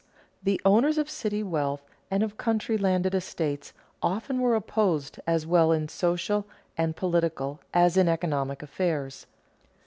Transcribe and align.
_The 0.43 0.59
owners 0.65 0.97
of 0.97 1.11
city 1.11 1.43
wealth 1.43 1.83
and 2.09 2.23
of 2.23 2.35
country 2.35 2.75
landed 2.75 3.13
estates 3.13 3.71
often 4.01 4.39
were 4.39 4.55
opposed 4.55 5.19
as 5.27 5.45
well 5.45 5.71
in 5.71 5.89
social 5.89 6.47
and 6.75 6.95
political 6.95 7.59
as 7.71 7.97
in 7.97 8.09
economic 8.09 8.63
affairs. 8.63 9.27